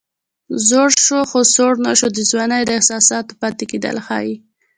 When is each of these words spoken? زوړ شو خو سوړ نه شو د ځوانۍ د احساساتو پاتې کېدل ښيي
زوړ 0.67 0.89
شو 1.05 1.19
خو 1.29 1.39
سوړ 1.53 1.73
نه 1.85 1.91
شو 1.99 2.07
د 2.15 2.19
ځوانۍ 2.31 2.61
د 2.65 2.71
احساساتو 2.77 3.37
پاتې 3.41 3.63
کېدل 3.71 3.97
ښيي 4.05 4.35